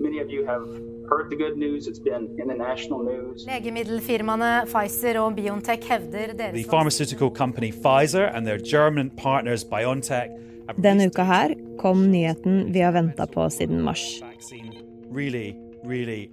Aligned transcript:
Many 0.00 0.20
of 0.24 0.30
you 0.30 0.44
have 0.46 0.64
heard 1.10 1.30
the 1.30 1.36
good 1.36 1.56
news. 1.56 1.86
It's 1.88 1.98
been 1.98 2.28
in 2.38 2.48
the 2.48 2.54
national 2.54 3.00
news. 3.02 3.46
Legemiddelfirmaene 3.48 4.50
Pfizer 4.70 5.18
og 5.18 5.34
Biontech 5.36 5.84
hevder 5.90 6.34
deres 6.38 6.54
The 6.54 6.70
pharmaceutical 6.70 7.30
company 7.30 7.72
Pfizer 7.72 8.28
and 8.34 8.46
their 8.46 8.58
German 8.58 9.10
partners 9.10 9.64
BioNTech 9.64 10.30
Denne 10.84 11.06
uka 11.08 11.24
her 11.24 11.54
kom 11.80 12.10
nyheten 12.12 12.68
vi 12.74 12.80
har 12.84 12.92
venta 12.92 13.26
på 13.26 13.48
siden 13.50 13.80
mars. 13.82 14.20
really, 15.14 15.54
really. 15.84 16.28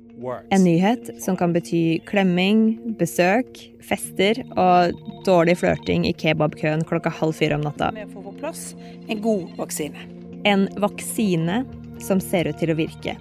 En 0.52 0.64
nyhet 0.64 1.10
som 1.24 1.36
kan 1.38 1.54
bety 1.54 2.00
klemming, 2.06 2.80
besøk, 3.00 3.58
fester 3.84 4.40
og 4.58 4.92
dårlig 5.26 5.58
flørting 5.58 6.06
i 6.08 6.14
kebabkøen 6.14 6.84
klokka 6.88 7.10
halv 7.10 7.34
fire 7.36 7.56
om 7.56 7.62
natta. 7.62 7.92
med 7.92 8.08
å 8.08 8.14
få 8.14 8.22
på 8.30 8.36
plass 8.40 8.76
en 9.08 9.22
god 9.22 9.48
vaksine. 9.58 9.98
En 10.46 10.68
vaksine 10.78 11.64
som 12.00 12.20
ser 12.20 12.48
ut 12.48 12.58
til 12.60 12.72
å 12.72 12.76
virke. 12.76 13.16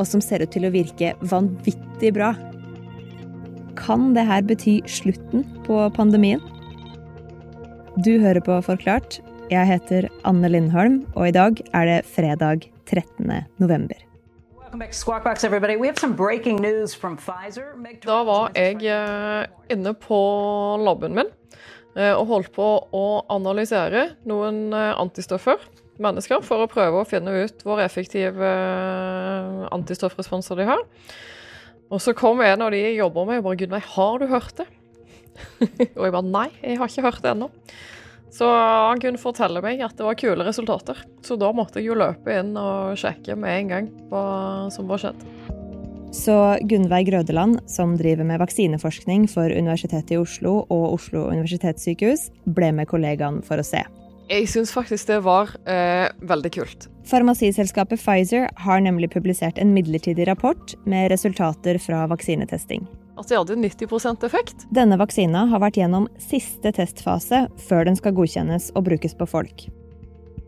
Og 0.00 0.08
som 0.08 0.22
ser 0.24 0.40
ut 0.40 0.52
til 0.54 0.64
å 0.64 0.72
virke 0.72 1.12
vanvittig 1.28 2.14
bra. 2.16 2.32
Kan 3.76 4.14
det 4.16 4.24
her 4.28 4.44
bety 4.48 4.80
slutten 4.88 5.44
på 5.66 5.82
pandemien? 5.96 6.40
Du 8.00 8.16
hører 8.22 8.40
på 8.40 8.56
Forklart. 8.64 9.20
Jeg 9.50 9.66
heter 9.66 10.06
Anne 10.24 10.48
Lindholm, 10.48 11.02
og 11.18 11.26
i 11.26 11.34
dag 11.34 11.58
er 11.74 11.88
det 11.88 11.98
fredag 12.06 12.68
13. 12.86 13.26
november. 13.58 13.98
Da 18.06 18.18
var 18.28 18.52
jeg 18.54 18.86
eh, 18.86 19.42
inne 19.74 19.94
på 19.98 20.20
laben 20.86 21.18
min 21.18 21.32
eh, 21.98 22.14
og 22.14 22.28
holdt 22.30 22.52
på 22.54 22.68
å 22.94 23.04
analysere 23.34 24.04
noen 24.30 24.70
eh, 24.70 24.94
antistoffer, 25.02 25.58
mennesker, 26.02 26.42
for 26.46 26.64
å 26.64 26.70
prøve 26.70 27.00
å 27.00 27.08
finne 27.08 27.34
ut 27.44 27.64
hvor 27.66 27.82
effektive 27.84 28.46
eh, 28.46 29.62
antistoffresponser 29.74 30.60
de 30.60 30.68
har. 30.70 30.82
Og 31.90 32.02
så 32.02 32.14
kom 32.14 32.42
en 32.44 32.66
av 32.66 32.74
de 32.74 32.82
jeg 32.82 33.00
jobber 33.00 33.26
med 33.28 33.40
og 33.40 33.48
bare 33.48 33.60
'Gud, 33.60 33.74
har 33.96 34.18
du 34.18 34.26
hørt 34.30 34.60
det?' 34.60 34.70
og 35.96 36.04
jeg 36.04 36.12
bare 36.14 36.26
'Nei, 36.26 36.48
jeg 36.62 36.78
har 36.78 36.92
ikke 36.92 37.06
hørt 37.08 37.22
det 37.24 37.34
ennå'. 37.34 37.50
Så 38.30 38.46
han 38.46 39.00
kunne 39.02 39.18
fortelle 39.18 39.62
meg 39.64 39.80
at 39.82 39.96
det 39.98 40.06
var 40.06 40.18
kule 40.18 40.46
resultater. 40.46 40.98
Så 41.26 41.34
da 41.34 41.50
måtte 41.50 41.80
jeg 41.80 41.90
jo 41.90 41.98
løpe 41.98 42.30
inn 42.30 42.54
og 42.54 42.94
sjekke 43.00 43.34
med 43.34 43.56
en 43.56 43.72
gang 43.72 43.88
hva 44.10 44.70
som 44.70 44.86
var 44.86 45.02
skjedd. 45.02 45.24
Så 46.14 46.34
Gunnveig 46.66 47.06
Grødeland, 47.06 47.60
som 47.70 47.94
driver 47.98 48.26
med 48.26 48.40
vaksineforskning 48.42 49.28
for 49.30 49.50
Universitetet 49.50 50.16
i 50.16 50.18
Oslo 50.18 50.64
og 50.66 50.96
Oslo 50.96 51.28
universitetssykehus, 51.30 52.30
ble 52.50 52.72
med 52.74 52.90
kollegaen 52.90 53.38
for 53.46 53.62
å 53.62 53.66
se. 53.66 53.82
Jeg 54.30 54.46
syns 54.46 54.70
faktisk 54.70 55.08
det 55.08 55.16
var 55.26 55.48
eh, 55.66 56.06
veldig 56.22 56.50
kult. 56.54 56.84
Farmasiselskapet 57.10 57.98
Pfizer 57.98 58.44
har 58.62 58.82
nemlig 58.84 59.08
publisert 59.10 59.58
en 59.58 59.72
midlertidig 59.74 60.28
rapport 60.28 60.76
med 60.86 61.08
resultater 61.10 61.80
fra 61.82 62.04
vaksinetesting. 62.12 62.84
At 63.18 63.26
de 63.26 63.40
hadde 63.40 63.56
90% 63.58 64.22
effekt. 64.28 64.68
Denne 64.70 65.00
vaksina 65.00 65.48
har 65.50 65.62
vært 65.64 65.80
gjennom 65.80 66.06
siste 66.22 66.70
testfase 66.76 67.48
før 67.66 67.88
den 67.88 67.98
skal 67.98 68.14
godkjennes 68.14 68.70
og 68.78 68.86
brukes 68.86 69.18
på 69.18 69.26
folk. 69.32 69.66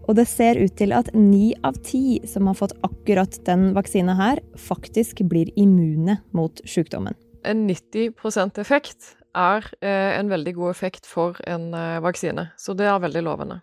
Og 0.06 0.14
det 0.19 0.28
ser 0.30 0.62
ut 0.62 0.77
til 0.78 0.94
at 0.94 1.10
ni 1.19 1.50
av 1.66 1.75
ti 1.83 2.20
som 2.30 2.47
har 2.47 2.60
fått 2.60 2.77
akkurat 2.86 3.34
den 3.50 3.72
vaksina 3.75 4.14
her, 4.19 4.44
faktisk 4.55 5.25
blir 5.27 5.50
immune 5.58 6.20
mot 6.30 6.62
sykdommen. 6.62 7.19
En 7.42 7.66
90% 7.66 8.62
effekt 8.62 9.16
er 9.34 9.66
eh, 9.83 10.14
en 10.20 10.30
veldig 10.30 10.55
god 10.55 10.70
effekt 10.70 11.10
for 11.10 11.42
en 11.50 11.72
eh, 11.75 11.98
vaksine, 12.05 12.53
så 12.55 12.78
det 12.78 12.86
er 12.86 13.03
veldig 13.03 13.27
lovende. 13.27 13.60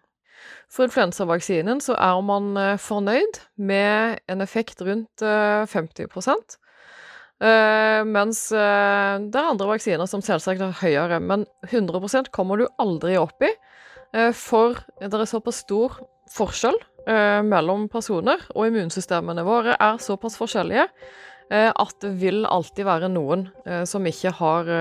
For 0.70 0.86
influensavaksinen 0.86 1.82
så 1.84 1.96
er 1.98 2.20
man 2.26 2.58
eh, 2.60 2.76
fornøyd 2.82 3.42
med 3.58 4.20
en 4.30 4.44
effekt 4.46 4.82
rundt 4.86 5.24
eh, 5.26 5.66
50 5.66 6.06
eh, 7.42 8.04
mens 8.06 8.44
eh, 8.52 9.16
det 9.26 9.40
er 9.40 9.50
andre 9.50 9.72
vaksiner 9.72 10.10
som 10.10 10.24
selvsagt 10.26 10.62
er 10.62 10.78
høyere. 10.82 11.20
Men 11.20 11.48
100% 11.68 12.32
kommer 12.36 12.62
du 12.62 12.68
aldri 12.78 13.18
opp 13.20 13.42
i, 13.44 13.54
for 14.34 14.80
det 14.98 15.14
er 15.14 15.30
såpass 15.30 15.60
stor 15.62 16.00
forskjell 16.34 16.80
mellom 17.46 17.84
personer, 17.94 18.42
og 18.58 18.72
immunsystemene 18.72 19.44
våre 19.46 19.76
er 19.78 20.02
såpass 20.02 20.34
forskjellige 20.38 20.88
at 21.54 21.94
det 22.02 22.16
vil 22.18 22.42
alltid 22.50 22.90
være 22.90 23.12
noen 23.14 23.46
som 23.86 24.10
ikke 24.10 24.34
har 24.42 24.74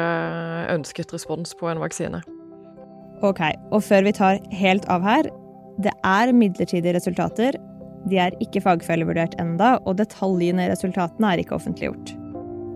ønsket 0.73 1.13
respons 1.13 1.53
på 1.61 1.69
en 1.69 1.85
vaksine. 1.85 2.23
Ok, 3.19 3.41
og 3.75 3.83
før 3.83 4.05
vi 4.07 4.13
tar 4.15 4.37
helt 4.55 4.85
av 4.93 5.03
her, 5.03 5.27
det 5.79 5.93
er 6.07 6.33
midlertidige 6.35 6.95
resultater. 6.97 7.57
De 8.11 8.19
er 8.19 8.35
ikke 8.43 8.63
fagfellevurdert 8.65 9.37
enda, 9.43 9.77
og 9.87 9.99
detaljene 10.01 10.67
i 10.67 10.73
resultatene 10.73 11.33
er 11.33 11.43
ikke 11.43 11.57
offentliggjort. 11.59 12.15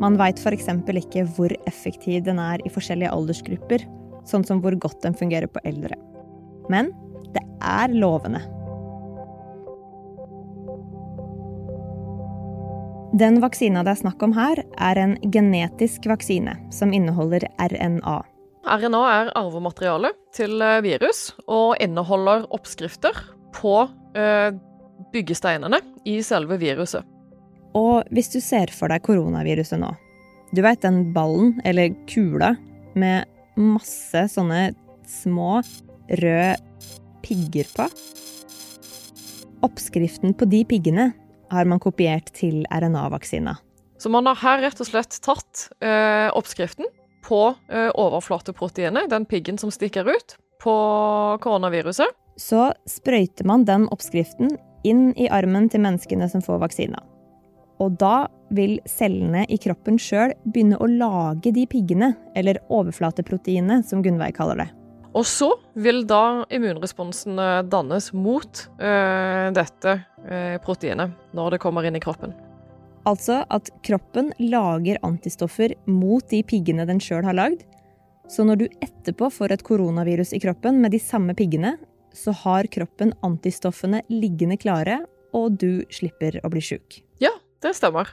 Man 0.03 0.17
veit 0.19 0.41
f.eks. 0.41 0.69
ikke 1.03 1.27
hvor 1.37 1.53
effektiv 1.71 2.25
den 2.27 2.41
er 2.43 2.63
i 2.67 2.73
forskjellige 2.73 3.13
aldersgrupper, 3.13 3.85
sånn 4.27 4.47
som 4.47 4.63
hvor 4.63 4.75
godt 4.79 5.03
den 5.03 5.15
fungerer 5.19 5.51
på 5.51 5.63
eldre. 5.67 5.99
Men 6.71 6.91
det 7.35 7.43
er 7.63 7.95
lovende. 7.95 8.43
Den 13.19 13.43
vaksina 13.43 13.83
det 13.85 13.93
er 13.93 14.03
snakk 14.07 14.23
om 14.25 14.33
her, 14.33 14.63
er 14.81 14.99
en 14.99 15.19
genetisk 15.35 16.07
vaksine 16.09 16.55
som 16.73 16.95
inneholder 16.97 17.45
RNA. 17.61 18.23
RNA 18.63 19.01
er 19.11 19.31
arvemateriale 19.39 20.13
til 20.35 20.63
eh, 20.63 20.81
virus 20.85 21.33
og 21.51 21.75
inneholder 21.83 22.45
oppskrifter 22.55 23.17
på 23.57 23.75
eh, 24.15 24.55
byggesteinene 25.13 25.81
i 26.07 26.21
selve 26.23 26.61
viruset. 26.63 27.03
Og 27.75 28.07
hvis 28.15 28.31
du 28.31 28.39
ser 28.45 28.71
for 28.75 28.93
deg 28.93 29.03
koronaviruset 29.07 29.81
nå 29.81 29.91
Du 30.53 30.61
vet 30.61 30.83
den 30.85 31.15
ballen, 31.15 31.55
eller 31.65 31.95
kula, 32.07 32.53
med 32.95 33.25
masse 33.57 34.27
sånne 34.35 34.75
små, 35.09 35.63
røde 36.21 36.59
pigger 37.25 37.69
på? 37.73 37.87
Oppskriften 39.65 40.37
på 40.37 40.49
de 40.51 40.61
piggene 40.69 41.13
har 41.53 41.69
man 41.69 41.81
kopiert 41.81 42.29
til 42.37 42.67
RNA-vaksina. 42.69 43.57
Så 43.97 44.11
man 44.13 44.29
har 44.29 44.39
her 44.43 44.61
rett 44.67 44.81
og 44.83 44.89
slett 44.89 45.17
tatt 45.25 45.71
eh, 45.81 46.29
oppskriften 46.37 46.89
på 47.25 47.55
eh, 47.71 47.91
overflateproteinet, 47.95 49.11
den 49.11 49.27
piggen 49.29 49.59
som 49.59 49.73
stikker 49.75 50.09
ut, 50.11 50.37
på 50.63 50.75
koronaviruset. 51.43 52.19
Så 52.41 52.71
sprøyter 52.89 53.47
man 53.49 53.67
den 53.69 53.89
oppskriften 53.93 54.57
inn 54.89 55.11
i 55.21 55.29
armen 55.31 55.69
til 55.71 55.83
menneskene 55.85 56.29
som 56.31 56.43
får 56.45 56.63
vaksina. 56.63 57.03
Og 57.83 57.97
da 57.99 58.29
vil 58.55 58.77
cellene 58.87 59.45
i 59.51 59.59
kroppen 59.61 59.99
sjøl 60.01 60.35
begynne 60.45 60.79
å 60.79 60.87
lage 60.91 61.53
de 61.55 61.65
piggene, 61.67 62.13
eller 62.39 62.61
overflateproteinet, 62.71 63.89
som 63.89 64.05
Gunnveig 64.05 64.37
kaller 64.37 64.63
det. 64.63 64.69
Og 65.13 65.27
så 65.29 65.51
vil 65.77 66.07
da 66.09 66.45
immunresponsen 66.53 67.37
eh, 67.39 67.59
dannes 67.69 68.13
mot 68.17 68.65
eh, 68.81 69.51
dette 69.53 69.99
eh, 70.25 70.57
proteinet 70.65 71.13
når 71.37 71.57
det 71.57 71.61
kommer 71.65 71.85
inn 71.85 71.99
i 71.99 72.03
kroppen. 72.03 72.33
Altså 73.09 73.41
at 73.51 73.71
kroppen 73.83 74.31
lager 74.39 75.01
antistoffer 75.03 75.75
mot 75.91 76.27
de 76.31 76.43
piggene 76.47 76.87
den 76.87 77.03
sjøl 77.03 77.27
har 77.27 77.39
lagd. 77.39 77.65
Så 78.31 78.47
når 78.47 78.63
du 78.63 78.67
etterpå 78.85 79.31
får 79.35 79.57
et 79.57 79.65
koronavirus 79.67 80.35
i 80.37 80.43
kroppen 80.43 80.79
med 80.83 80.95
de 80.95 81.03
samme 81.03 81.35
piggene, 81.35 81.75
så 82.15 82.35
har 82.45 82.71
kroppen 82.71 83.15
antistoffene 83.25 84.05
liggende 84.13 84.59
klare, 84.61 85.01
og 85.33 85.57
du 85.59 85.83
slipper 85.91 86.39
å 86.45 86.51
bli 86.53 86.63
sjuk. 86.63 87.01
Ja, 87.23 87.33
det 87.65 87.75
stemmer. 87.77 88.13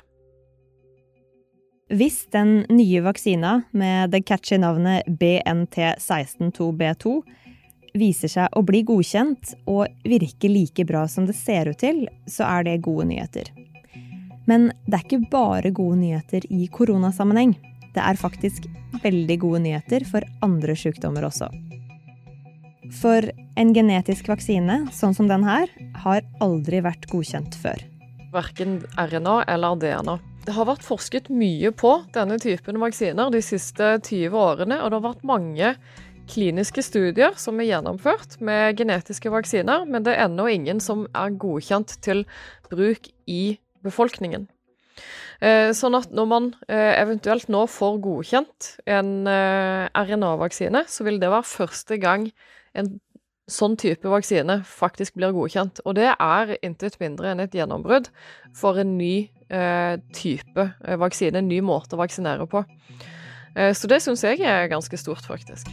Hvis 1.89 2.27
den 2.33 2.65
nye 2.69 3.01
vaksina 3.01 3.63
med 3.73 4.11
det 4.13 4.21
catchy 4.29 4.59
navnet 4.61 5.07
BNT162B2 5.09 7.13
viser 7.97 8.29
seg 8.29 8.53
å 8.53 8.61
bli 8.65 8.83
godkjent 8.85 9.55
og 9.69 9.87
virke 10.05 10.49
like 10.51 10.85
bra 10.85 11.07
som 11.09 11.25
det 11.25 11.33
ser 11.37 11.69
ut 11.71 11.79
til, 11.81 12.07
så 12.29 12.45
er 12.45 12.63
det 12.67 12.83
gode 12.85 13.07
nyheter. 13.09 13.49
Men 14.49 14.71
det 14.87 14.97
er 14.97 15.05
ikke 15.05 15.31
bare 15.31 15.71
gode 15.75 15.99
nyheter 16.01 16.45
i 16.49 16.65
koronasammenheng. 16.73 17.53
Det 17.93 18.01
er 18.01 18.17
faktisk 18.17 18.65
veldig 19.03 19.37
gode 19.41 19.61
nyheter 19.65 20.05
for 20.09 20.25
andre 20.45 20.75
sykdommer 20.77 21.27
også. 21.27 21.49
For 22.97 23.25
en 23.59 23.73
genetisk 23.75 24.31
vaksine, 24.31 24.81
sånn 24.95 25.13
som 25.13 25.29
den 25.29 25.45
her, 25.45 25.69
har 26.01 26.25
aldri 26.41 26.81
vært 26.81 27.05
godkjent 27.11 27.57
før. 27.61 27.83
Verken 28.33 28.79
RNA 28.97 29.43
eller 29.53 29.77
DNA. 29.81 30.17
Det 30.47 30.55
har 30.55 30.65
vært 30.69 30.85
forsket 30.85 31.29
mye 31.29 31.69
på 31.75 31.91
denne 32.15 32.39
typen 32.41 32.79
vaksiner 32.81 33.29
de 33.33 33.41
siste 33.45 33.97
20 34.07 34.33
årene, 34.33 34.79
og 34.81 34.89
det 34.89 34.97
har 34.97 35.05
vært 35.11 35.27
mange 35.27 35.73
kliniske 36.29 36.81
studier 36.85 37.37
som 37.41 37.59
er 37.61 37.69
gjennomført 37.71 38.37
med 38.45 38.77
genetiske 38.79 39.29
vaksiner, 39.33 39.85
men 39.89 40.05
det 40.05 40.15
er 40.15 40.27
ennå 40.27 40.47
ingen 40.49 40.81
som 40.81 41.05
er 41.17 41.35
godkjent 41.41 41.97
til 42.05 42.23
bruk 42.69 43.09
i 43.29 43.59
befolkningen. 43.85 44.47
Eh, 45.39 45.71
Sånn 45.75 45.95
at 45.95 46.11
når 46.11 46.27
man 46.27 46.47
eh, 46.67 46.95
eventuelt 46.99 47.47
nå 47.51 47.63
får 47.71 47.99
godkjent 48.03 48.71
en 48.91 49.11
eh, 49.29 49.85
RNA-vaksine, 49.95 50.83
så 50.91 51.05
vil 51.07 51.19
det 51.21 51.31
være 51.31 51.47
første 51.47 51.99
gang 52.01 52.27
en 52.77 52.97
sånn 53.49 53.77
type 53.79 54.05
vaksine 54.11 54.59
faktisk 54.67 55.15
blir 55.17 55.33
godkjent. 55.33 55.79
Og 55.87 55.95
det 55.97 56.11
er 56.11 56.51
intet 56.59 56.99
mindre 57.01 57.31
enn 57.31 57.41
et 57.41 57.55
gjennombrudd 57.55 58.11
for 58.55 58.77
en 58.77 58.97
ny 58.99 59.29
type 60.13 60.63
vaksine, 61.01 61.39
en 61.41 61.47
ny 61.49 61.57
måte 61.65 61.95
å 61.95 61.99
vaksinere 62.03 62.45
på. 62.45 62.61
Så 63.73 63.89
det 63.89 63.97
syns 64.05 64.21
jeg 64.21 64.43
er 64.45 64.69
ganske 64.69 64.99
stort, 65.01 65.25
faktisk. 65.25 65.71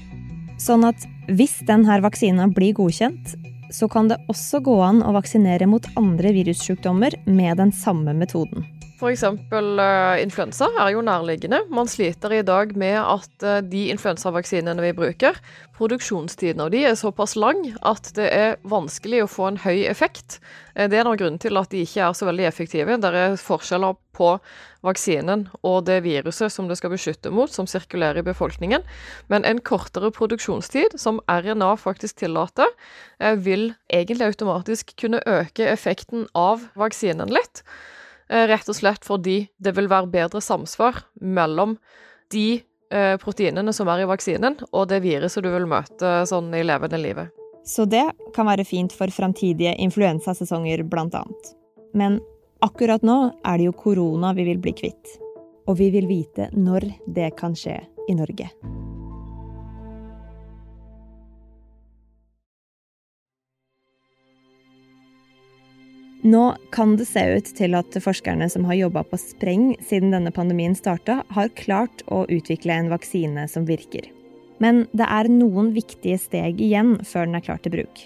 Sånn 0.56 0.86
at 0.88 1.04
hvis 1.28 1.58
denne 1.68 1.98
vaksina 2.00 2.48
blir 2.56 2.72
godkjent, 2.78 3.36
så 3.70 3.88
kan 3.88 4.08
det 4.10 4.20
også 4.30 4.60
gå 4.64 4.76
an 4.84 5.02
å 5.02 5.14
vaksinere 5.16 5.68
mot 5.70 5.86
andre 5.98 6.32
virussykdommer 6.36 7.18
med 7.26 7.58
den 7.62 7.72
samme 7.74 8.14
metoden. 8.16 8.66
F.eks. 8.96 9.22
Uh, 9.28 10.16
influensa 10.22 10.70
er 10.81 10.94
jo 10.94 11.02
nærliggende. 11.04 11.58
Man 11.69 11.88
sliter 11.90 12.32
i 12.32 12.44
dag 12.46 12.70
med 12.81 12.96
at 12.96 13.44
uh, 13.44 13.58
de 13.60 13.90
influensavaksinene 13.93 14.81
vi 14.81 14.94
bruker, 14.96 15.37
produksjonstiden 15.76 16.62
av 16.64 16.70
de 16.72 16.81
er 16.88 16.94
såpass 16.96 17.34
lang 17.37 17.60
at 17.84 18.08
det 18.16 18.31
er 18.32 18.54
vanskelig 18.64 19.19
å 19.20 19.28
få 19.28 19.50
en 19.50 19.58
høy 19.66 19.82
effekt. 19.90 20.38
Uh, 20.72 20.87
det 20.88 20.96
er 20.96 21.04
noen 21.04 21.20
grunn 21.20 21.37
til 21.43 21.60
at 21.60 21.69
de 21.75 21.82
ikke 21.84 22.06
er 22.06 22.16
så 22.16 22.28
veldig 22.28 22.46
effektive. 22.48 22.96
Det 23.02 23.10
er 23.20 23.37
forskjeller 23.40 23.98
på 24.16 24.31
vaksinen 24.87 25.44
og 25.60 25.84
det 25.90 25.99
viruset 26.06 26.54
som 26.54 26.70
det 26.70 26.78
skal 26.81 26.94
beskytte 26.94 27.28
mot, 27.34 27.52
som 27.52 27.69
sirkulerer 27.69 28.22
i 28.22 28.25
befolkningen. 28.31 28.87
Men 29.28 29.44
en 29.44 29.60
kortere 29.60 30.08
produksjonstid, 30.08 30.96
som 30.96 31.20
RNA 31.28 31.75
faktisk 31.82 32.22
tillater, 32.22 32.72
vil 33.44 33.75
egentlig 33.92 34.31
automatisk 34.31 34.96
kunne 34.96 35.20
øke 35.28 35.69
effekten 35.69 36.25
av 36.32 36.64
vaksinen 36.81 37.34
litt. 37.34 37.60
Eh, 38.31 38.46
rett 38.50 38.69
og 38.69 38.75
slett 38.75 39.06
fordi 39.06 39.44
det 39.62 39.75
vil 39.76 39.90
være 39.90 40.11
bedre 40.11 40.43
samsvar 40.43 41.05
mellom 41.23 41.76
de 42.34 42.61
eh, 42.90 43.14
proteinene 43.23 43.75
som 43.75 43.88
er 43.93 44.02
i 44.02 44.08
vaksinen, 44.11 44.58
og 44.73 44.88
det 44.90 45.02
viruset 45.05 45.44
du 45.46 45.52
vil 45.52 45.69
møte 45.70 46.19
sånn 46.26 46.50
i 46.55 46.64
levende 46.67 46.99
livet. 47.00 47.31
Så 47.67 47.87
det 47.90 48.05
kan 48.34 48.46
være 48.46 48.67
fint 48.67 48.94
for 48.94 49.11
framtidige 49.11 49.75
influensasesonger, 49.82 50.84
blant 50.87 51.14
annet. 51.19 51.55
Men 51.94 52.20
akkurat 52.62 53.02
nå 53.06 53.19
er 53.43 53.58
det 53.58 53.70
jo 53.70 53.78
korona 53.78 54.34
vi 54.38 54.46
vil 54.50 54.62
bli 54.62 54.75
kvitt. 54.75 55.17
Og 55.67 55.78
vi 55.81 55.90
vil 55.90 56.06
vite 56.06 56.50
når 56.55 56.87
det 57.11 57.32
kan 57.38 57.58
skje 57.58 57.81
i 58.06 58.14
Norge. 58.14 58.52
Nå 66.26 66.56
kan 66.70 66.96
det 66.99 67.05
se 67.06 67.23
ut 67.37 67.49
til 67.55 67.76
at 67.78 67.96
forskerne 68.02 68.49
som 68.50 68.64
har 68.67 68.75
jobba 68.75 69.05
på 69.06 69.19
spreng 69.20 69.69
siden 69.78 70.11
denne 70.11 70.32
pandemien 70.34 70.75
starta, 70.75 71.20
har 71.31 71.52
klart 71.55 72.02
å 72.11 72.25
utvikle 72.26 72.75
en 72.75 72.88
vaksine 72.90 73.44
som 73.46 73.62
virker. 73.69 74.08
Men 74.58 74.88
det 74.90 75.06
er 75.06 75.31
noen 75.31 75.70
viktige 75.76 76.19
steg 76.19 76.58
igjen 76.58 76.96
før 77.06 77.28
den 77.28 77.38
er 77.38 77.44
klar 77.46 77.61
til 77.62 77.76
bruk. 77.76 78.02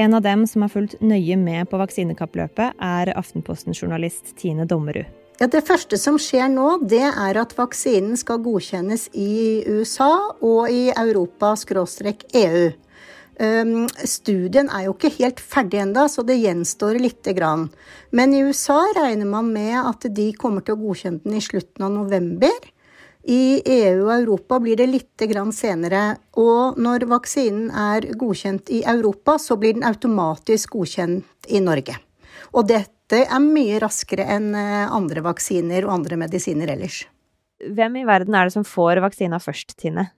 En 0.00 0.16
av 0.16 0.24
dem 0.24 0.46
som 0.48 0.64
har 0.64 0.72
fulgt 0.72 0.96
nøye 1.04 1.36
med 1.36 1.68
på 1.68 1.82
vaksinekappløpet, 1.82 2.80
er 2.80 3.12
Aftenposten-journalist 3.12 4.32
Tine 4.40 4.64
Dommerud. 4.64 5.04
Ja, 5.36 5.50
det 5.50 5.66
første 5.68 5.98
som 6.00 6.16
skjer 6.16 6.48
nå, 6.48 6.78
det 6.88 7.04
er 7.10 7.42
at 7.42 7.52
vaksinen 7.58 8.16
skal 8.16 8.40
godkjennes 8.40 9.10
i 9.12 9.60
USA 9.68 10.32
og 10.40 10.72
i 10.72 10.88
Europa-EU. 10.96 12.64
Um, 13.34 13.88
studien 14.06 14.68
er 14.70 14.84
jo 14.86 14.92
ikke 14.94 15.10
helt 15.16 15.40
ferdig 15.42 15.80
ennå, 15.82 16.06
så 16.10 16.22
det 16.26 16.36
gjenstår 16.38 17.00
lite 17.02 17.34
grann. 17.34 17.66
Men 18.14 18.34
i 18.34 18.44
USA 18.46 18.78
regner 18.94 19.26
man 19.26 19.50
med 19.54 19.74
at 19.80 20.06
de 20.14 20.28
kommer 20.38 20.62
til 20.62 20.76
å 20.76 20.82
godkjenne 20.84 21.24
den 21.24 21.40
i 21.40 21.42
slutten 21.42 21.86
av 21.86 21.94
november. 21.96 22.70
I 23.24 23.62
EU 23.64 24.04
og 24.04 24.12
Europa 24.18 24.58
blir 24.60 24.76
det 24.78 24.86
litt 24.90 25.24
grann 25.30 25.52
senere. 25.56 26.18
Og 26.38 26.78
når 26.78 27.08
vaksinen 27.10 27.70
er 27.72 28.10
godkjent 28.20 28.70
i 28.70 28.82
Europa, 28.84 29.38
så 29.40 29.56
blir 29.58 29.74
den 29.78 29.86
automatisk 29.88 30.76
godkjent 30.76 31.48
i 31.48 31.62
Norge. 31.64 31.96
Og 32.52 32.68
dette 32.68 33.24
er 33.24 33.42
mye 33.42 33.80
raskere 33.82 34.26
enn 34.36 34.52
eh, 34.58 34.84
andre 34.92 35.24
vaksiner 35.24 35.86
og 35.86 35.96
andre 35.98 36.20
medisiner 36.20 36.70
ellers. 36.76 37.04
Hvem 37.64 37.96
i 38.02 38.04
verden 38.06 38.36
er 38.36 38.48
det 38.48 38.54
som 38.54 38.66
får 38.66 39.00
vaksina 39.04 39.40
først, 39.40 39.76
Tine? 39.80 40.10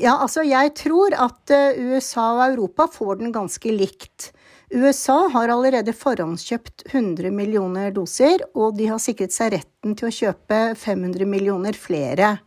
Ja, 0.00 0.16
altså 0.22 0.44
jeg 0.46 0.72
tror 0.78 1.12
at 1.12 1.52
eh, 1.52 1.80
USA 1.92 2.30
og 2.36 2.44
Europa 2.54 2.86
får 2.94 3.20
den 3.20 3.34
ganske 3.34 3.74
likt. 3.74 4.30
USA 4.72 5.26
har 5.34 5.52
allerede 5.52 5.92
forhåndskjøpt 5.92 6.86
100 6.88 7.28
millioner 7.34 7.92
doser, 7.92 8.40
og 8.56 8.78
de 8.78 8.86
har 8.88 9.02
sikret 9.02 9.34
seg 9.34 9.52
retten 9.58 9.98
til 9.98 10.08
å 10.08 10.14
kjøpe 10.16 10.62
500 10.80 11.28
millioner 11.28 11.76
flere. 11.76 12.38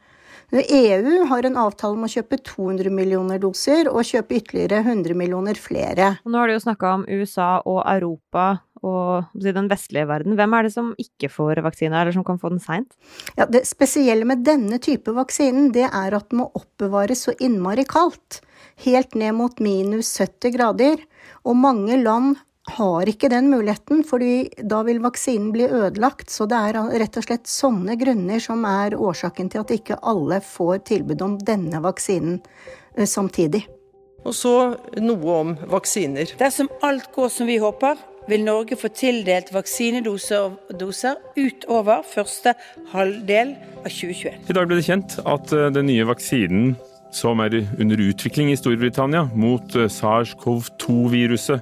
EU 0.56 1.26
har 1.30 1.46
en 1.46 1.58
avtale 1.58 1.98
om 1.98 2.06
å 2.06 2.10
kjøpe 2.10 2.38
200 2.46 2.94
millioner 2.94 3.42
doser 3.42 3.90
og 3.92 4.06
kjøpe 4.06 4.40
ytterligere 4.40 4.82
100 4.86 5.18
millioner 5.18 5.58
flere. 5.60 6.16
Nå 6.26 6.38
har 6.38 6.50
du 6.50 6.56
jo 6.56 6.64
snakka 6.66 6.94
om 7.00 7.06
USA 7.10 7.50
og 7.66 7.82
Europa 7.82 8.46
og 8.86 9.44
den 9.46 9.70
vestlige 9.72 10.08
verden. 10.10 10.38
Hvem 10.38 10.56
er 10.58 10.68
det 10.68 10.74
som 10.76 10.94
ikke 11.02 11.30
får 11.34 11.64
vaksine, 11.66 11.98
eller 11.98 12.16
som 12.16 12.26
kan 12.28 12.40
få 12.42 12.54
den 12.54 12.64
seint? 12.64 12.94
Ja, 13.40 13.48
det 13.50 13.66
spesielle 13.70 14.28
med 14.30 14.46
denne 14.46 14.80
type 14.84 15.14
vaksinen, 15.16 15.72
det 15.76 15.88
er 15.90 16.18
at 16.18 16.30
den 16.30 16.44
må 16.44 16.50
oppbevares 16.54 17.26
så 17.28 17.36
innmari 17.40 17.88
kaldt. 17.90 18.42
Helt 18.86 19.16
ned 19.16 19.38
mot 19.38 19.62
minus 19.64 20.12
70 20.20 20.56
grader. 20.58 21.02
Og 21.46 21.58
mange 21.58 21.98
land 22.02 22.36
har 22.76 23.10
ikke 23.10 23.30
den 23.30 23.52
muligheten, 23.52 24.02
fordi 24.08 24.50
da 24.58 24.82
vil 24.88 25.02
vaksinen 25.04 25.52
bli 25.54 25.68
ødelagt. 25.70 26.32
Så 26.34 26.48
det 26.50 26.58
er 26.58 26.80
rett 27.02 27.20
og 27.20 27.28
slett 27.28 27.50
sånne 27.50 27.98
grunner 28.02 28.42
som 28.42 28.66
er 28.70 28.98
årsaken 28.98 29.52
til 29.54 29.62
at 29.62 29.74
ikke 29.76 30.02
alle 30.02 30.42
får 30.42 30.82
tilbud 30.90 31.22
om 31.26 31.38
denne 31.46 31.82
vaksinen 31.86 32.40
eh, 32.98 33.06
samtidig. 33.06 33.66
Og 34.26 34.34
så 34.34 34.56
noe 34.98 35.38
om 35.38 35.54
vaksiner. 35.70 36.34
Dersom 36.40 36.72
alt 36.86 37.12
går 37.14 37.30
som 37.30 37.50
vi 37.50 37.60
håper, 37.62 38.00
vil 38.30 38.44
Norge 38.46 38.78
få 38.80 38.90
tildelt 38.94 39.52
vaksinedoser 39.54 41.16
utover 41.38 42.04
første 42.08 42.56
halvdel 42.94 43.56
av 43.84 43.90
2021. 43.90 44.50
I 44.50 44.58
dag 44.58 44.68
ble 44.68 44.82
det 44.82 44.90
kjent 44.90 45.18
at 45.24 45.56
eh, 45.56 45.72
den 45.76 45.90
nye 45.92 46.08
vaksinen 46.10 46.76
som 47.16 47.40
er 47.40 47.54
under 47.80 48.02
utvikling 48.02 48.52
i 48.52 48.58
Storbritannia 48.60 49.26
mot 49.38 49.76
eh, 49.76 49.88
SARS-CoV-2-viruset. 49.92 51.62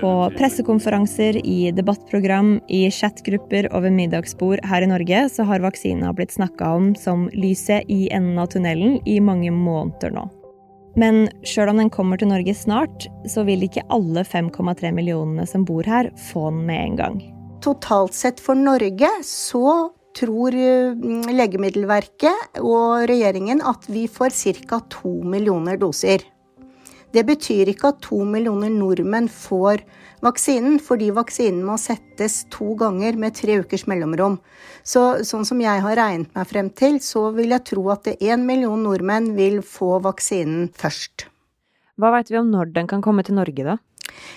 På 0.00 0.12
pressekonferanser, 0.36 1.38
i 1.46 1.70
debattprogram, 1.72 2.56
i 2.68 2.86
chatgrupper 2.90 3.70
over 3.76 3.94
middagsbord 3.94 4.64
her 4.66 4.84
i 4.84 4.90
Norge, 4.90 5.26
så 5.32 5.46
har 5.48 5.64
vaksina 5.64 6.12
blitt 6.16 6.34
snakka 6.36 6.72
om 6.78 6.90
som 6.98 7.28
lyset 7.32 7.88
i 7.88 8.08
enden 8.10 8.40
av 8.42 8.50
tunnelen 8.52 8.98
i 9.06 9.20
mange 9.20 9.54
måneder 9.54 10.12
nå. 10.18 10.26
Men 10.96 11.26
sjøl 11.44 11.70
om 11.74 11.80
den 11.82 11.92
kommer 11.92 12.16
til 12.16 12.30
Norge 12.30 12.54
snart, 12.56 13.04
så 13.28 13.44
vil 13.44 13.66
ikke 13.66 13.84
alle 13.92 14.24
5,3 14.24 14.94
millionene 14.96 15.44
som 15.48 15.66
bor 15.68 15.84
her, 15.84 16.08
få 16.30 16.48
den 16.48 16.62
med 16.70 16.80
en 16.80 16.96
gang. 17.00 17.18
Totalt 17.64 18.16
sett 18.16 18.40
for 18.40 18.56
Norge 18.56 19.10
så 19.26 19.90
tror 20.16 20.56
mm, 20.56 21.28
Legemiddelverket 21.36 22.62
og 22.62 23.04
regjeringen 23.10 23.60
at 23.60 23.84
vi 23.92 24.06
får 24.08 24.32
ca. 24.64 24.80
2 25.02 25.12
millioner 25.28 25.76
doser. 25.80 26.24
Det 27.12 27.24
betyr 27.28 27.68
ikke 27.72 27.92
at 27.92 28.00
2 28.08 28.22
millioner 28.28 28.72
nordmenn 28.72 29.28
får 29.32 29.84
vaksinen, 30.26 30.80
fordi 30.82 31.12
vaksinen 31.14 31.62
må 31.66 31.78
settes 31.80 32.42
to 32.52 32.74
ganger 32.78 33.16
med 33.20 33.36
tre 33.38 33.60
ukers 33.62 33.86
mellomrom. 33.90 34.40
Så 34.86 35.22
sånn 35.26 35.46
som 35.48 35.62
jeg 35.62 35.82
har 35.84 35.98
regnet 35.98 36.34
meg 36.36 36.50
frem 36.50 36.70
til, 36.74 37.00
så 37.02 37.28
vil 37.36 37.54
jeg 37.54 37.66
tro 37.72 37.88
at 37.94 38.10
én 38.16 38.44
million 38.48 38.82
nordmenn 38.82 39.32
vil 39.38 39.62
få 39.64 39.96
vaksinen 40.04 40.70
først. 40.76 41.28
Hva 41.96 42.12
veit 42.12 42.30
vi 42.32 42.40
om 42.40 42.50
når 42.52 42.74
den 42.74 42.88
kan 42.90 43.04
komme 43.04 43.24
til 43.24 43.38
Norge, 43.38 43.64
da? 43.64 43.78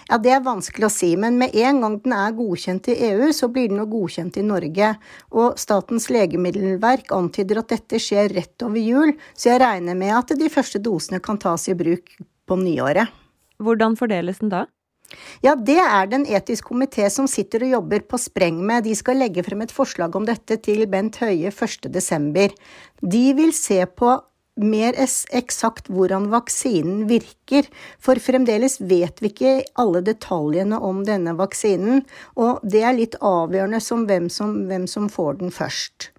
Ja, 0.09 0.17
Det 0.17 0.31
er 0.33 0.41
vanskelig 0.43 0.87
å 0.87 0.91
si, 0.91 1.11
men 1.19 1.37
med 1.37 1.53
en 1.55 1.81
gang 1.83 1.97
den 2.03 2.15
er 2.15 2.35
godkjent 2.35 2.89
i 2.91 2.97
EU, 3.11 3.29
så 3.35 3.49
blir 3.51 3.69
den 3.69 3.81
jo 3.81 3.87
godkjent 3.91 4.39
i 4.39 4.45
Norge. 4.45 4.89
Og 5.31 5.59
Statens 5.61 6.09
legemiddelverk 6.09 7.13
antyder 7.15 7.61
at 7.61 7.75
dette 7.75 8.01
skjer 8.01 8.33
rett 8.35 8.65
over 8.65 8.81
jul, 8.81 9.13
så 9.35 9.53
jeg 9.53 9.63
regner 9.63 9.97
med 9.99 10.15
at 10.17 10.35
de 10.39 10.49
første 10.51 10.81
dosene 10.81 11.21
kan 11.23 11.39
tas 11.41 11.69
i 11.69 11.77
bruk 11.77 12.15
på 12.49 12.59
nyåret. 12.59 13.13
Hvordan 13.59 13.97
fordeles 13.99 14.41
den 14.41 14.53
da? 14.53 14.65
Ja, 15.41 15.55
Det 15.55 15.77
er 15.79 16.07
det 16.07 16.17
en 16.19 16.25
etisk 16.25 16.69
komité 16.71 17.09
som 17.09 17.27
sitter 17.27 17.63
og 17.65 17.75
jobber 17.75 18.05
på 18.05 18.19
spreng 18.21 18.59
med. 18.61 18.83
De 18.83 18.95
skal 18.95 19.17
legge 19.17 19.43
frem 19.43 19.61
et 19.65 19.73
forslag 19.73 20.15
om 20.15 20.25
dette 20.25 20.57
til 20.61 20.85
Bent 20.87 21.17
Høie 21.23 21.49
1.12. 21.49 22.53
De 23.01 23.25
vil 23.33 23.53
se 23.53 23.85
på 23.85 24.19
mer 24.59 24.97
eksakt 24.99 25.87
hvordan 25.87 26.27
vaksinen 26.33 27.07
virker, 27.09 27.67
for 27.99 28.19
fremdeles 28.19 28.79
vet 28.81 29.21
vi 29.23 29.31
ikke 29.31 29.53
alle 29.79 30.01
detaljene 30.05 30.79
om 30.83 31.03
denne 31.07 31.35
vaksinen, 31.39 32.03
og 32.35 32.59
det 32.63 32.83
er 32.83 32.97
litt 32.97 33.15
avgjørende 33.23 33.79
som 33.83 34.05
hvem 34.09 34.29
som, 34.33 34.65
hvem 34.67 34.87
som 34.87 35.07
får 35.11 35.39
den 35.39 35.55
først. 35.55 36.11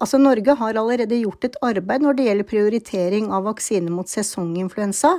Altså 0.00 0.16
Norge 0.16 0.54
har 0.56 0.78
allerede 0.80 1.18
gjort 1.20 1.44
et 1.44 1.56
arbeid 1.60 2.00
når 2.00 2.16
det 2.16 2.24
gjelder 2.24 2.48
prioritering 2.48 3.26
av 3.36 3.44
vaksine 3.44 3.92
mot 3.92 4.08
sesonginfluensa, 4.08 5.10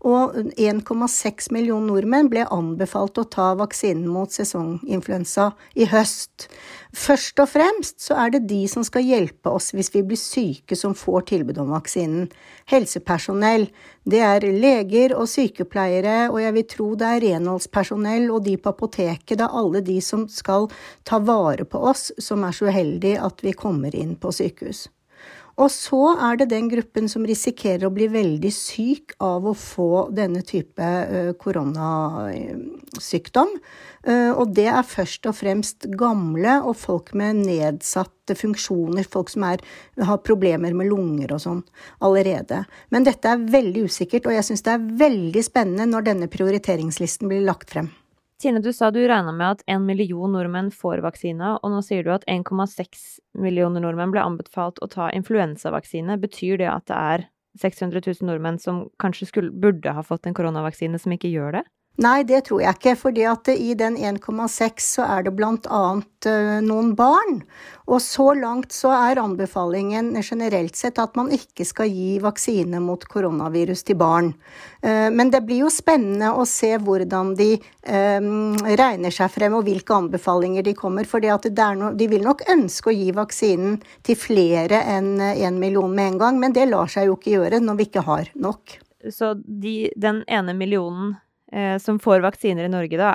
og 0.00 0.38
1,6 0.56 1.50
millioner 1.52 1.90
nordmenn 1.90 2.30
ble 2.32 2.46
anbefalt 2.48 3.20
å 3.20 3.26
ta 3.28 3.50
vaksinen 3.60 4.08
mot 4.08 4.32
sesonginfluensa 4.32 5.50
i 5.76 5.90
høst. 5.92 6.48
Først 6.90 7.38
og 7.38 7.46
fremst 7.52 8.00
så 8.02 8.16
er 8.18 8.32
det 8.34 8.48
de 8.50 8.64
som 8.68 8.82
skal 8.82 9.04
hjelpe 9.06 9.50
oss 9.54 9.68
hvis 9.70 9.92
vi 9.94 10.02
blir 10.02 10.18
syke 10.18 10.74
som 10.74 10.96
får 10.98 11.28
tilbud 11.30 11.60
om 11.62 11.70
vaksinen. 11.76 12.26
Helsepersonell, 12.70 13.68
Det 14.02 14.18
er 14.18 14.40
leger 14.40 15.14
og 15.14 15.28
sykepleiere, 15.28 16.30
og 16.32 16.40
jeg 16.40 16.54
vil 16.56 16.66
tro 16.66 16.94
det 16.98 17.06
er 17.06 17.20
renholdspersonell 17.20 18.30
og 18.30 18.44
de 18.44 18.56
på 18.56 18.72
apoteket. 18.72 19.38
Det 19.38 19.44
er 19.44 19.58
alle 19.60 19.80
de 19.80 20.00
som 20.00 20.26
skal 20.26 20.66
ta 21.04 21.18
vare 21.18 21.64
på 21.64 21.78
oss, 21.78 22.10
som 22.18 22.42
er 22.44 22.56
så 22.56 22.66
uheldige 22.66 23.20
at 23.22 23.44
vi 23.44 23.52
kommer 23.52 23.94
inn 23.94 24.16
på 24.16 24.32
sykehus. 24.32 24.88
Og 25.60 25.68
så 25.68 26.14
er 26.16 26.38
det 26.40 26.46
den 26.54 26.70
gruppen 26.72 27.08
som 27.12 27.26
risikerer 27.28 27.84
å 27.84 27.92
bli 27.92 28.06
veldig 28.08 28.52
syk 28.54 29.12
av 29.20 29.44
å 29.44 29.52
få 29.56 30.08
denne 30.16 30.40
type 30.46 30.86
koronasykdom. 31.42 33.52
Og 34.40 34.54
det 34.56 34.68
er 34.72 34.88
først 34.88 35.28
og 35.28 35.36
fremst 35.36 35.84
gamle 36.00 36.64
og 36.64 36.78
folk 36.80 37.12
med 37.12 37.42
nedsatte 37.44 38.32
funksjoner, 38.40 39.04
folk 39.04 39.28
som 39.32 39.44
er, 39.50 39.60
har 40.00 40.24
problemer 40.24 40.72
med 40.76 40.88
lunger 40.88 41.36
og 41.36 41.44
sånn 41.44 41.60
allerede. 42.08 42.64
Men 42.88 43.04
dette 43.04 43.28
er 43.28 43.48
veldig 43.52 43.84
usikkert, 43.90 44.30
og 44.30 44.36
jeg 44.38 44.46
syns 44.48 44.64
det 44.64 44.72
er 44.72 44.88
veldig 45.04 45.42
spennende 45.44 45.90
når 45.92 46.08
denne 46.08 46.32
prioriteringslisten 46.32 47.28
blir 47.28 47.44
lagt 47.44 47.76
frem. 47.76 47.92
Tine, 48.40 48.62
du 48.64 48.72
sa 48.72 48.88
du 48.90 49.02
regna 49.04 49.32
med 49.36 49.50
at 49.50 49.62
en 49.68 49.82
million 49.84 50.32
nordmenn 50.32 50.70
får 50.72 51.02
vaksina, 51.04 51.58
og 51.60 51.74
nå 51.74 51.82
sier 51.84 52.06
du 52.06 52.14
at 52.14 52.24
1,6 52.24 53.02
millioner 53.36 53.84
nordmenn 53.84 54.14
ble 54.14 54.22
anbefalt 54.24 54.80
å 54.80 54.88
ta 54.88 55.10
influensavaksine. 55.12 56.16
Betyr 56.22 56.56
det 56.62 56.70
at 56.72 56.86
det 56.88 56.96
er 56.96 57.26
600 57.60 58.00
000 58.06 58.30
nordmenn 58.30 58.56
som 58.62 58.86
kanskje 59.02 59.28
skulle, 59.28 59.52
burde 59.52 59.92
ha 59.92 60.04
fått 60.06 60.24
en 60.24 60.36
koronavaksine, 60.38 60.96
som 60.96 61.12
ikke 61.12 61.28
gjør 61.28 61.58
det? 61.58 61.64
Nei, 62.00 62.22
det 62.24 62.46
tror 62.46 62.62
jeg 62.62 62.78
ikke, 62.78 62.94
fordi 62.96 63.24
at 63.28 63.48
i 63.52 63.74
den 63.76 63.98
1,6 64.00 64.86
så 64.96 65.04
er 65.04 65.26
det 65.26 65.34
blant 65.36 65.66
annet 65.68 66.28
noen 66.64 66.94
barn. 66.96 67.42
Og 67.92 68.00
så 68.00 68.30
langt 68.38 68.72
så 68.72 68.92
er 68.96 69.20
anbefalingen 69.20 70.14
generelt 70.22 70.78
sett 70.78 71.00
at 71.02 71.18
man 71.18 71.28
ikke 71.34 71.66
skal 71.68 71.92
gi 71.92 72.16
vaksine 72.24 72.80
mot 72.80 73.04
koronavirus 73.04 73.84
til 73.84 74.00
barn. 74.00 74.32
Men 74.80 75.32
det 75.34 75.42
blir 75.44 75.66
jo 75.66 75.72
spennende 75.72 76.32
å 76.32 76.48
se 76.48 76.72
hvordan 76.80 77.34
de 77.36 77.50
regner 77.84 79.12
seg 79.12 79.32
frem 79.36 79.60
og 79.60 79.68
hvilke 79.68 80.00
anbefalinger 80.00 80.64
de 80.64 80.76
kommer. 80.78 81.04
For 81.04 81.20
no, 81.20 81.92
de 81.92 82.08
vil 82.08 82.24
nok 82.24 82.46
ønske 82.48 82.92
å 82.92 82.96
gi 82.96 83.10
vaksinen 83.12 83.80
til 84.06 84.16
flere 84.16 84.86
enn 84.96 85.18
én 85.20 85.50
en 85.50 85.58
million 85.60 85.92
med 85.92 86.14
en 86.14 86.22
gang, 86.24 86.40
men 86.40 86.56
det 86.56 86.70
lar 86.70 86.88
seg 86.88 87.10
jo 87.10 87.18
ikke 87.18 87.36
gjøre 87.36 87.60
når 87.60 87.76
vi 87.76 87.90
ikke 87.90 88.08
har 88.08 88.30
nok. 88.40 88.78
Så 89.10 89.34
de, 89.44 89.90
den 90.00 90.24
ene 90.28 90.56
millionen 90.56 91.18
som 91.82 91.98
får 92.02 92.22
vaksiner 92.24 92.68
i 92.68 92.72
Norge, 92.72 92.98
da, 93.00 93.14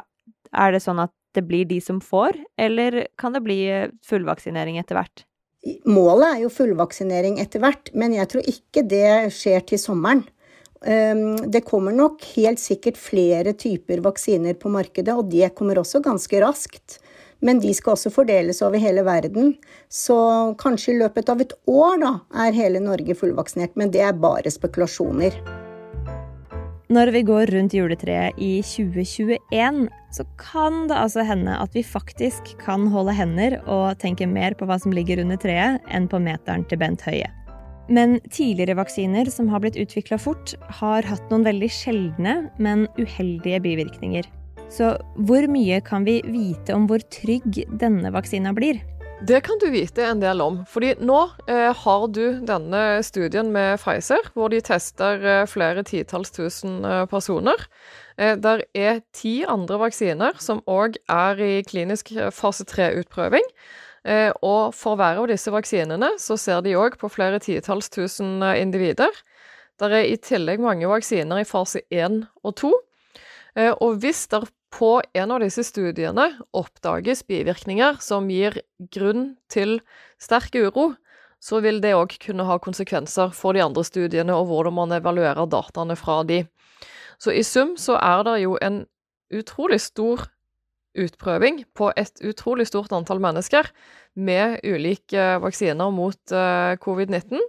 er 0.56 0.76
det 0.76 0.84
sånn 0.84 1.00
at 1.04 1.14
det 1.36 1.44
blir 1.48 1.66
de 1.68 1.82
som 1.84 2.02
får, 2.04 2.38
eller 2.60 3.06
kan 3.20 3.36
det 3.36 3.44
bli 3.44 3.60
fullvaksinering 4.08 4.80
etter 4.80 5.00
hvert? 5.00 5.26
Målet 5.90 6.28
er 6.30 6.42
jo 6.44 6.54
fullvaksinering 6.54 7.40
etter 7.42 7.64
hvert, 7.64 7.90
men 7.98 8.14
jeg 8.16 8.30
tror 8.32 8.48
ikke 8.52 8.86
det 8.86 9.34
skjer 9.34 9.66
til 9.72 9.82
sommeren. 9.82 10.22
Det 10.86 11.64
kommer 11.66 11.96
nok 11.96 12.22
helt 12.36 12.62
sikkert 12.62 13.00
flere 13.02 13.56
typer 13.58 14.04
vaksiner 14.06 14.54
på 14.62 14.70
markedet, 14.70 15.16
og 15.16 15.32
det 15.32 15.56
kommer 15.58 15.82
også 15.82 16.04
ganske 16.06 16.44
raskt. 16.44 17.00
Men 17.42 17.60
de 17.60 17.74
skal 17.76 17.96
også 17.96 18.14
fordeles 18.14 18.62
over 18.64 18.80
hele 18.80 19.02
verden. 19.06 19.56
Så 19.90 20.16
kanskje 20.62 20.94
i 20.94 21.00
løpet 21.02 21.34
av 21.34 21.42
et 21.42 21.58
år 21.68 22.00
da, 22.02 22.14
er 22.46 22.56
hele 22.56 22.80
Norge 22.86 23.18
fullvaksinert. 23.18 23.74
Men 23.76 23.92
det 23.94 24.06
er 24.06 24.18
bare 24.18 24.54
spekulasjoner. 24.54 25.65
Når 26.86 27.10
vi 27.16 27.22
går 27.26 27.50
rundt 27.50 27.74
juletreet 27.74 28.38
i 28.38 28.60
2021, 28.62 29.88
så 30.14 30.24
kan 30.38 30.84
det 30.86 31.00
altså 31.00 31.24
hende 31.26 31.56
at 31.58 31.74
vi 31.74 31.82
faktisk 31.82 32.52
kan 32.62 32.86
holde 32.94 33.16
hender 33.18 33.56
og 33.66 33.98
tenke 34.04 34.28
mer 34.30 34.54
på 34.54 34.68
hva 34.70 34.78
som 34.78 34.94
ligger 34.94 35.24
under 35.24 35.40
treet, 35.42 35.82
enn 35.90 36.06
på 36.12 36.20
meteren 36.22 36.68
til 36.70 36.78
Bent 36.84 37.02
Høie. 37.08 37.32
Men 37.90 38.20
tidligere 38.30 38.78
vaksiner 38.78 39.30
som 39.34 39.50
har 39.50 39.64
blitt 39.66 39.80
utvikla 39.82 40.20
fort, 40.22 40.54
har 40.78 41.06
hatt 41.10 41.34
noen 41.34 41.48
veldig 41.50 41.72
sjeldne, 41.74 42.38
men 42.62 42.86
uheldige 43.02 43.64
bivirkninger. 43.66 44.30
Så 44.70 44.94
hvor 45.26 45.46
mye 45.50 45.82
kan 45.86 46.06
vi 46.06 46.20
vite 46.30 46.78
om 46.78 46.86
hvor 46.90 47.02
trygg 47.14 47.64
denne 47.82 48.14
vaksina 48.14 48.54
blir? 48.54 48.78
Det 49.24 49.40
kan 49.42 49.56
du 49.62 49.70
vite 49.72 50.04
en 50.04 50.20
del 50.20 50.42
om. 50.44 50.58
fordi 50.68 50.96
nå 51.00 51.20
eh, 51.48 51.72
har 51.72 52.08
du 52.12 52.42
denne 52.46 53.02
studien 53.04 53.48
med 53.52 53.80
Pfizer, 53.80 54.28
hvor 54.36 54.52
de 54.52 54.60
tester 54.60 55.24
eh, 55.24 55.46
flere 55.48 55.84
titalls 55.88 56.32
tusen 56.36 56.84
eh, 56.86 57.06
personer. 57.08 57.64
Eh, 58.18 58.36
der 58.36 58.66
er 58.76 59.00
ti 59.16 59.46
andre 59.48 59.80
vaksiner 59.80 60.36
som 60.44 60.60
òg 60.68 61.00
er 61.08 61.40
i 61.40 61.64
klinisk 61.64 62.12
eh, 62.12 62.28
fase 62.28 62.68
3-utprøving. 62.68 63.48
Eh, 64.04 64.32
og 64.44 64.76
for 64.76 65.00
hver 65.00 65.24
av 65.24 65.32
disse 65.32 65.52
vaksinene 65.52 66.18
så 66.20 66.36
ser 66.38 66.62
de 66.68 66.76
òg 66.76 67.00
på 67.00 67.10
flere 67.10 67.40
titalls 67.40 67.90
tusen 67.90 68.44
individer. 68.44 69.16
Der 69.80 69.96
er 69.96 70.12
i 70.12 70.20
tillegg 70.20 70.60
mange 70.60 70.92
vaksiner 70.92 71.40
i 71.40 71.48
fase 71.48 71.88
1 71.90 72.26
og 72.44 72.56
2. 72.60 72.76
Og 73.80 74.02
hvis 74.04 74.26
det 74.28 74.42
på 74.76 75.00
en 75.16 75.32
av 75.32 75.40
disse 75.40 75.64
studiene 75.64 76.28
oppdages 76.56 77.24
bivirkninger 77.30 78.02
som 78.04 78.28
gir 78.32 78.58
grunn 78.92 79.36
til 79.52 79.78
sterk 80.20 80.58
uro, 80.60 80.90
så 81.40 81.62
vil 81.64 81.80
det 81.84 81.94
òg 81.96 82.18
kunne 82.20 82.48
ha 82.48 82.58
konsekvenser 82.60 83.32
for 83.38 83.56
de 83.56 83.64
andre 83.64 83.86
studiene 83.88 84.36
og 84.36 84.50
hvordan 84.50 84.76
man 84.76 84.96
evaluerer 84.98 85.48
dataene 85.48 85.96
fra 86.00 86.24
de. 86.28 86.44
Så 87.22 87.32
i 87.32 87.44
sum 87.48 87.76
så 87.80 87.96
er 88.02 88.26
det 88.28 88.40
jo 88.44 88.58
en 88.66 88.84
utrolig 89.32 89.80
stor 89.84 90.26
utprøving 90.96 91.64
på 91.76 91.92
et 92.00 92.24
utrolig 92.24 92.68
stort 92.68 92.94
antall 92.96 93.22
mennesker 93.24 93.70
med 94.16 94.60
ulike 94.64 95.36
vaksiner 95.44 95.92
mot 95.92 96.20
uh, 96.36 96.76
covid-19. 96.84 97.40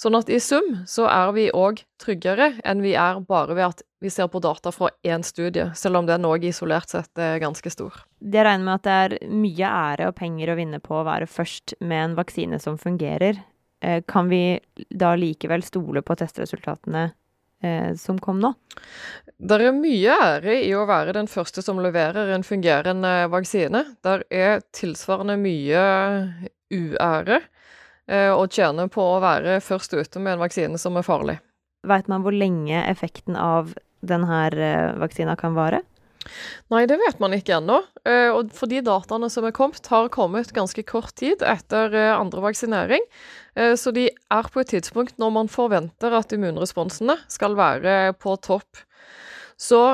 Sånn 0.00 0.16
at 0.18 0.30
i 0.32 0.40
sum 0.42 0.82
så 0.90 1.06
er 1.10 1.32
vi 1.36 1.48
òg 1.54 1.84
tryggere 2.02 2.54
enn 2.66 2.82
vi 2.84 2.96
er 2.98 3.20
bare 3.28 3.54
ved 3.54 3.68
at 3.68 3.84
vi 4.04 4.10
ser 4.12 4.28
på 4.28 4.42
data 4.44 4.68
fra 4.74 4.90
én 5.02 5.24
studie, 5.24 5.70
selv 5.74 6.02
om 6.02 6.06
den 6.06 6.26
òg 6.28 6.44
isolert 6.44 6.92
sett 6.92 7.18
er 7.18 7.40
ganske 7.40 7.70
stor. 7.72 7.96
Jeg 8.20 8.44
regner 8.44 8.66
med 8.66 8.74
at 8.76 8.84
det 8.84 8.96
er 9.00 9.32
mye 9.32 9.70
ære 9.70 10.10
og 10.10 10.16
penger 10.18 10.52
å 10.52 10.56
vinne 10.58 10.80
på 10.84 10.98
å 11.00 11.06
være 11.06 11.28
først 11.30 11.78
med 11.80 12.10
en 12.10 12.16
vaksine 12.18 12.60
som 12.60 12.76
fungerer. 12.80 13.40
Kan 14.08 14.28
vi 14.28 14.58
da 14.92 15.14
likevel 15.16 15.64
stole 15.64 16.00
på 16.04 16.16
testresultatene 16.20 17.06
som 18.00 18.18
kom 18.20 18.42
nå? 18.44 18.50
Det 19.40 19.56
er 19.56 19.72
mye 19.76 20.18
ære 20.20 20.58
i 20.66 20.70
å 20.76 20.84
være 20.88 21.16
den 21.16 21.28
første 21.32 21.64
som 21.64 21.80
leverer 21.80 22.34
en 22.34 22.44
fungerende 22.44 23.12
vaksine. 23.32 23.82
Der 24.04 24.24
er 24.28 24.60
tilsvarende 24.76 25.38
mye 25.40 25.80
uære 26.72 27.40
å 28.36 28.44
tjene 28.52 28.84
på 28.92 29.08
å 29.14 29.20
være 29.24 29.60
først 29.64 29.96
ute 29.96 30.20
med 30.20 30.36
en 30.36 30.44
vaksine 30.44 30.80
som 30.80 31.00
er 31.00 31.08
farlig. 31.08 31.38
Vet 31.84 32.08
man 32.08 32.24
hvor 32.24 32.32
lenge 32.32 32.80
effekten 32.88 33.36
av 33.36 33.74
denne 34.08 34.94
vaksina 35.00 35.36
kan 35.40 35.56
vare? 35.56 35.82
Nei, 36.72 36.86
det 36.88 36.96
vet 37.02 37.18
man 37.20 37.34
ikke 37.36 37.58
ennå. 37.58 37.82
Og 38.32 38.52
for 38.56 38.70
de 38.70 38.78
dataene 38.84 39.28
som 39.28 39.44
er 39.44 39.52
kommet, 39.52 39.84
har 39.92 40.08
kommet 40.12 40.54
ganske 40.56 40.80
kort 40.88 41.12
tid 41.20 41.44
etter 41.44 41.92
andre 42.14 42.40
vaksinering. 42.46 43.04
Så 43.76 43.92
de 43.92 44.06
er 44.08 44.48
på 44.48 44.62
et 44.62 44.72
tidspunkt 44.72 45.20
når 45.20 45.34
man 45.36 45.52
forventer 45.52 46.16
at 46.16 46.32
immunresponsene 46.32 47.18
skal 47.28 47.58
være 47.60 48.14
på 48.16 48.38
topp. 48.40 48.80
Så 49.60 49.84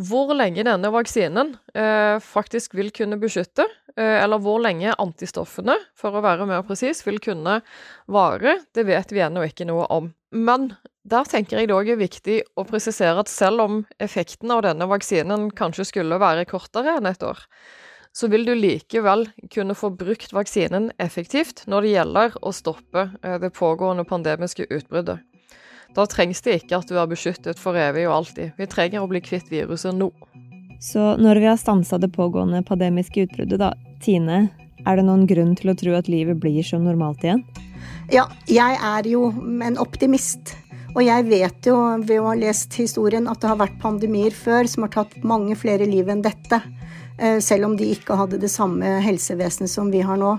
hvor 0.00 0.32
lenge 0.32 0.64
denne 0.64 0.90
vaksinen 0.92 1.52
eh, 1.76 2.16
faktisk 2.24 2.74
vil 2.78 2.88
kunne 2.96 3.18
beskytte, 3.20 3.66
eh, 3.96 4.22
eller 4.22 4.40
hvor 4.40 4.62
lenge 4.64 4.94
antistoffene, 4.96 5.76
for 5.98 6.16
å 6.16 6.22
være 6.24 6.46
mer 6.48 6.64
presis, 6.64 7.02
vil 7.04 7.20
kunne 7.22 7.60
vare, 8.08 8.56
det 8.72 8.86
vet 8.88 9.12
vi 9.12 9.24
ennå 9.24 9.44
ikke 9.44 9.68
noe 9.68 9.84
om. 9.92 10.08
Men 10.32 10.72
der 11.02 11.26
tenker 11.26 11.58
jeg 11.58 11.70
det 11.70 11.74
òg 11.74 11.88
er 11.92 11.98
viktig 11.98 12.36
å 12.54 12.64
presisere 12.66 13.18
at 13.18 13.30
selv 13.30 13.64
om 13.64 13.78
effekten 14.02 14.52
av 14.54 14.62
denne 14.66 14.86
vaksinen 14.90 15.48
kanskje 15.58 15.88
skulle 15.88 16.20
være 16.22 16.46
kortere 16.50 16.96
enn 16.98 17.08
et 17.10 17.24
år, 17.26 17.40
så 18.12 18.28
vil 18.28 18.44
du 18.46 18.52
likevel 18.54 19.26
kunne 19.50 19.74
få 19.74 19.90
brukt 19.96 20.34
vaksinen 20.36 20.90
effektivt 21.02 21.64
når 21.66 21.82
det 21.82 21.92
gjelder 21.96 22.38
å 22.38 22.52
stoppe 22.54 23.08
eh, 23.22 23.38
det 23.42 23.50
pågående 23.56 24.04
pandemiske 24.04 24.68
utbruddet. 24.68 25.24
Da 25.92 26.06
trengs 26.08 26.40
det 26.44 26.60
ikke 26.60 26.78
at 26.78 26.88
du 26.88 26.96
er 26.96 27.08
beskyttet 27.08 27.58
for 27.60 27.76
evig 27.76 28.06
og 28.06 28.20
alltid. 28.20 28.54
Vi 28.56 28.68
trenger 28.70 29.02
å 29.02 29.10
bli 29.10 29.20
kvitt 29.24 29.50
viruset 29.52 29.96
nå. 29.96 30.08
Så 30.82 31.16
når 31.20 31.40
vi 31.40 31.50
har 31.50 31.58
stansa 31.60 31.98
det 32.00 32.12
pågående 32.14 32.62
pandemiske 32.66 33.26
utbruddet, 33.26 33.60
da, 33.60 33.72
Tine, 34.02 34.46
er 34.86 34.98
det 34.98 35.04
noen 35.06 35.28
grunn 35.30 35.52
til 35.58 35.70
å 35.70 35.76
tro 35.78 35.92
at 35.98 36.08
livet 36.10 36.40
blir 36.42 36.64
som 36.66 36.86
normalt 36.86 37.22
igjen? 37.26 37.44
Ja, 38.12 38.26
jeg 38.50 38.78
er 38.80 39.06
jo 39.08 39.28
en 39.62 39.78
optimist. 39.80 40.56
Og 40.92 41.00
jeg 41.00 41.24
vet 41.24 41.64
jo 41.64 41.74
ved 42.04 42.18
å 42.20 42.26
ha 42.28 42.36
lest 42.36 42.74
historien 42.76 43.24
at 43.30 43.40
det 43.40 43.48
har 43.48 43.60
vært 43.62 43.78
pandemier 43.80 44.34
før 44.36 44.68
som 44.68 44.84
har 44.84 44.92
tatt 44.92 45.14
mange 45.24 45.56
flere 45.56 45.86
liv 45.88 46.10
enn 46.12 46.20
dette. 46.24 46.58
Selv 47.40 47.70
om 47.70 47.76
de 47.78 47.88
ikke 47.94 48.16
hadde 48.18 48.40
det 48.42 48.50
samme 48.52 48.98
helsevesenet 49.04 49.72
som 49.72 49.88
vi 49.92 50.02
har 50.04 50.20
nå. 50.20 50.34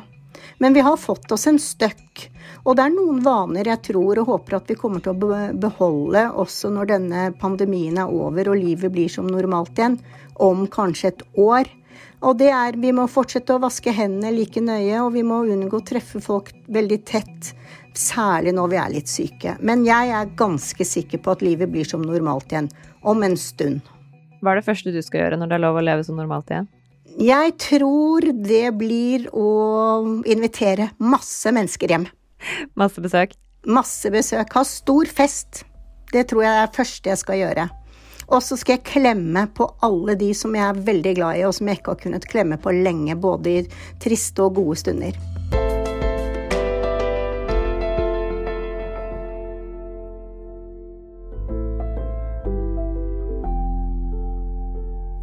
Men 0.62 0.76
vi 0.78 0.84
har 0.86 1.00
fått 1.02 1.32
oss 1.34 1.48
en 1.50 1.58
støkk. 1.62 2.28
Og 2.64 2.78
det 2.78 2.86
er 2.86 2.94
noen 2.94 3.24
vaner 3.26 3.68
jeg 3.72 3.82
tror 3.90 4.22
og 4.22 4.30
håper 4.30 4.60
at 4.60 4.70
vi 4.70 4.78
kommer 4.78 5.02
til 5.02 5.16
å 5.16 5.32
beholde 5.66 6.28
også 6.44 6.70
når 6.76 6.92
denne 6.92 7.24
pandemien 7.42 7.98
er 8.00 8.14
over 8.14 8.54
og 8.54 8.60
livet 8.62 8.94
blir 8.94 9.10
som 9.10 9.30
normalt 9.30 9.80
igjen, 9.80 9.98
om 10.38 10.68
kanskje 10.70 11.16
et 11.16 11.26
år. 11.40 11.70
Og 12.24 12.38
det 12.40 12.50
er 12.56 12.78
vi 12.80 12.94
må 12.96 13.04
fortsette 13.12 13.56
å 13.56 13.62
vaske 13.62 13.92
hendene 13.92 14.32
like 14.32 14.62
nøye, 14.64 15.02
og 15.04 15.12
vi 15.16 15.26
må 15.28 15.42
unngå 15.44 15.82
å 15.82 15.86
treffe 15.86 16.22
folk 16.24 16.54
veldig 16.72 17.00
tett. 17.08 17.52
Særlig 17.94 18.56
når 18.56 18.72
vi 18.72 18.80
er 18.80 18.94
litt 18.94 19.12
syke. 19.12 19.58
Men 19.60 19.84
jeg 19.86 20.14
er 20.16 20.32
ganske 20.40 20.88
sikker 20.88 21.20
på 21.22 21.36
at 21.36 21.44
livet 21.46 21.70
blir 21.74 21.86
som 21.88 22.02
normalt 22.06 22.54
igjen. 22.54 22.72
Om 23.04 23.26
en 23.28 23.36
stund. 23.38 23.84
Hva 24.40 24.54
er 24.54 24.62
det 24.62 24.68
første 24.70 24.94
du 24.96 25.02
skal 25.04 25.26
gjøre 25.26 25.42
når 25.42 25.52
det 25.52 25.58
er 25.60 25.66
lov 25.66 25.78
å 25.80 25.84
leve 25.84 26.08
som 26.08 26.18
normalt 26.20 26.50
igjen? 26.52 26.72
Jeg 27.20 27.54
tror 27.62 28.26
det 28.48 28.66
blir 28.80 29.28
å 29.36 29.50
invitere 30.24 30.90
masse 31.04 31.52
mennesker 31.54 31.92
hjem. 31.92 32.08
Masse 32.80 33.04
besøk? 33.04 33.36
Masse 33.68 34.10
besøk. 34.12 34.56
Ha 34.56 34.64
stor 34.68 35.12
fest. 35.12 35.66
Det 36.14 36.26
tror 36.32 36.48
jeg 36.48 36.56
er 36.56 36.68
det 36.68 36.78
første 36.80 37.12
jeg 37.12 37.22
skal 37.22 37.42
gjøre. 37.44 37.68
Og 38.28 38.44
så 38.44 38.58
skal 38.60 38.78
jeg 38.78 38.88
klemme 38.94 39.48
på 39.56 39.68
alle 39.86 40.18
de 40.20 40.32
som 40.38 40.56
jeg 40.56 40.66
er 40.68 40.84
veldig 40.90 41.16
glad 41.20 41.42
i, 41.42 41.46
og 41.48 41.56
som 41.58 41.70
jeg 41.70 41.82
ikke 41.82 41.96
har 41.96 42.04
kunnet 42.08 42.30
klemme 42.30 42.60
på 42.62 42.76
lenge, 42.76 43.16
både 43.20 43.58
i 43.60 43.64
triste 44.04 44.46
og 44.46 44.60
gode 44.62 44.80
stunder. 44.84 45.20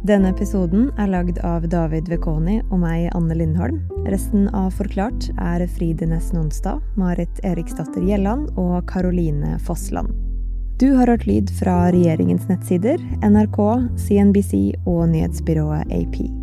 Denne 0.01 0.31
episoden 0.33 0.87
er 0.99 1.11
lagd 1.13 1.37
av 1.45 1.67
David 1.69 2.09
Vekoni 2.09 2.57
og 2.71 2.81
meg, 2.81 3.05
Anne 3.13 3.37
Lindholm. 3.37 3.77
Resten 4.09 4.49
av 4.49 4.73
Forklart 4.75 5.29
er 5.37 5.61
Fride 5.75 6.09
Næss 6.09 6.31
Nonstad, 6.33 6.81
Marit 6.97 7.39
Eriksdatter 7.45 8.01
Gjelland 8.09 8.49
og 8.57 8.81
Karoline 8.89 9.59
Fossland. 9.61 10.30
Du 10.81 10.93
har 10.93 11.07
hørt 11.07 11.27
lyd 11.27 11.51
fra 11.59 11.91
regjeringens 11.93 12.47
nettsider, 12.49 12.97
NRK, 13.21 13.59
CNBC 14.01 14.73
og 14.89 15.09
nyhetsbyrået 15.13 15.93
AP. 15.93 16.40